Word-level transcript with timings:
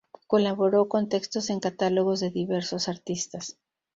Colaboró 0.25 0.87
con 0.89 1.09
textos 1.09 1.51
en 1.51 1.59
catálogos 1.59 2.21
de 2.21 2.31
diversos 2.31 2.89
artistas. 2.89 3.59